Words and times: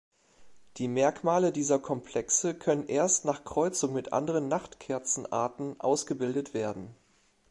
Die 0.77 0.87
Merkmale 0.87 1.51
dieser 1.51 1.77
Komplexe 1.77 2.55
können 2.55 2.87
erst 2.87 3.23
nach 3.23 3.43
Kreuzung 3.43 3.93
mit 3.93 4.13
anderen 4.13 4.47
Nachtkerzen-Arten 4.47 5.79
ausgebildet 5.79 6.55
werden. 6.55 6.95